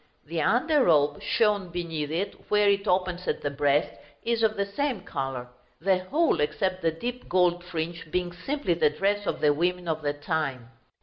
[0.25, 4.65] The under robe, shown beneath it where it opens at the breast, is of the
[4.65, 9.53] same color; the whole, except the deep gold fringe, being simply the dress of the
[9.53, 10.71] women of the time.